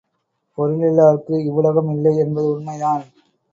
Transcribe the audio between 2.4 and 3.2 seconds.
உண்மைதான்!